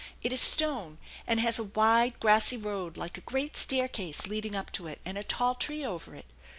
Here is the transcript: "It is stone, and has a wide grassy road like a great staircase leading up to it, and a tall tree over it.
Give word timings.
"It 0.23 0.33
is 0.33 0.41
stone, 0.41 0.97
and 1.27 1.39
has 1.41 1.59
a 1.59 1.63
wide 1.63 2.19
grassy 2.19 2.57
road 2.57 2.97
like 2.97 3.19
a 3.19 3.21
great 3.21 3.55
staircase 3.55 4.25
leading 4.25 4.55
up 4.55 4.71
to 4.71 4.87
it, 4.87 4.99
and 5.05 5.15
a 5.15 5.21
tall 5.23 5.53
tree 5.53 5.85
over 5.85 6.15
it. 6.15 6.25